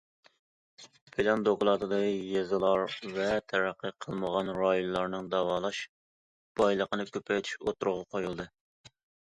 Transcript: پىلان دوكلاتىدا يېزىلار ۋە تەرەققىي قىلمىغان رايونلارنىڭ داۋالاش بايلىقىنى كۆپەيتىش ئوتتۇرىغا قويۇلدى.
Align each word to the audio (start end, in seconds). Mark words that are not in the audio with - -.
پىلان 1.17 1.43
دوكلاتىدا 1.47 1.99
يېزىلار 2.05 2.81
ۋە 3.19 3.27
تەرەققىي 3.53 3.95
قىلمىغان 4.07 4.51
رايونلارنىڭ 4.61 5.31
داۋالاش 5.37 5.85
بايلىقىنى 6.63 7.09
كۆپەيتىش 7.15 7.57
ئوتتۇرىغا 7.63 8.13
قويۇلدى. 8.17 8.51